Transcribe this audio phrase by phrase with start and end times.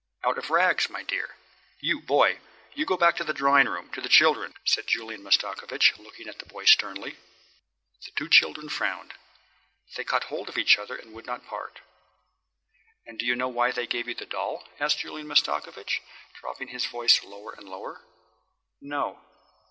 [0.23, 1.35] "Out of rags, my dear.
[1.79, 2.39] You, boy,
[2.73, 6.39] you go back to the drawing room, to the children," said Julian Mastakovich looking at
[6.39, 7.17] the boy sternly.
[8.05, 9.13] The two children frowned.
[9.95, 11.81] They caught hold of each other and would not part.
[13.05, 16.01] "And do you know why they gave you the doll?" asked Julian Mastakovich,
[16.33, 18.01] dropping his voice lower and lower.
[18.81, 19.23] "No."